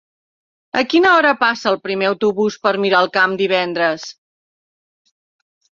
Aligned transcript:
A 0.81 0.81
quina 0.93 1.11
hora 1.17 1.33
passa 1.43 1.69
el 1.73 1.77
primer 1.89 2.09
autobús 2.13 2.59
per 2.65 2.73
Miralcamp 2.87 3.37
divendres? 3.45 4.11